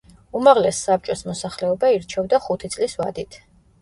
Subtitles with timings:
[0.37, 3.39] უმაღლეს საბჭოს მოსახლეობა ირჩევდა ხუთი წლის ვადით.